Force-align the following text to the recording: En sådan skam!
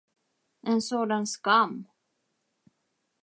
En 0.71 0.81
sådan 0.81 1.25
skam! 1.27 1.87